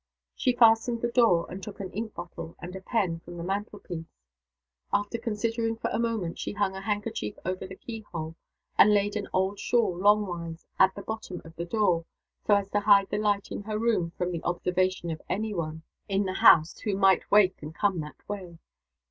She 0.33 0.53
fastened 0.55 1.03
the 1.03 1.11
door, 1.11 1.45
and 1.47 1.61
took 1.61 1.79
an 1.79 1.91
ink 1.91 2.15
bottle 2.15 2.55
and 2.57 2.75
a 2.75 2.81
pen 2.81 3.19
from 3.19 3.37
the 3.37 3.43
mantle 3.43 3.77
piece. 3.77 4.17
After 4.91 5.19
considering 5.19 5.75
for 5.75 5.91
a 5.91 5.99
moment, 5.99 6.39
she 6.39 6.53
hung 6.53 6.75
a 6.75 6.81
handkerchief 6.81 7.37
over 7.45 7.67
the 7.67 7.75
keyhole, 7.75 8.33
and 8.79 8.95
laid 8.95 9.15
an 9.15 9.27
old 9.31 9.59
shawl 9.59 9.95
longwise 9.95 10.65
at 10.79 10.95
the 10.95 11.03
bottom 11.03 11.39
of 11.45 11.55
the 11.55 11.65
door, 11.65 12.05
so 12.47 12.55
as 12.55 12.67
to 12.69 12.79
hide 12.79 13.11
the 13.11 13.19
light 13.19 13.51
in 13.51 13.61
her 13.61 13.77
room 13.77 14.09
from 14.17 14.31
the 14.31 14.41
observation 14.43 15.11
of 15.11 15.21
any 15.29 15.53
one 15.53 15.83
in 16.09 16.23
the 16.23 16.33
house 16.33 16.79
who 16.79 16.95
might 16.95 17.29
wake 17.29 17.61
and 17.61 17.75
come 17.75 17.99
that 17.99 18.27
way. 18.27 18.57